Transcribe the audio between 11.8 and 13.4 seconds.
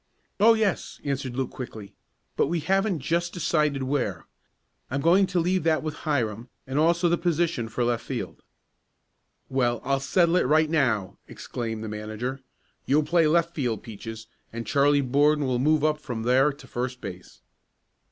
the manager. "You'll play